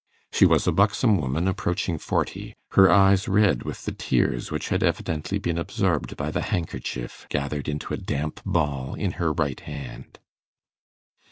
She 0.33 0.47
was 0.47 0.65
a 0.65 0.71
buxom 0.71 1.19
woman 1.21 1.47
approaching 1.47 1.99
forty, 1.99 2.55
her 2.71 2.89
eyes 2.89 3.27
red 3.27 3.61
with 3.61 3.85
the 3.85 3.91
tears 3.91 4.49
which 4.49 4.69
had 4.69 4.81
evidently 4.81 5.37
been 5.37 5.59
absorbed 5.59 6.17
by 6.17 6.31
the 6.31 6.41
handkerchief 6.41 7.27
gathered 7.29 7.69
into 7.69 7.93
a 7.93 7.97
damp 8.01 8.41
ball 8.43 8.95
in 8.95 9.11
her 9.21 9.31
right 9.31 9.59
hand. 9.59 10.17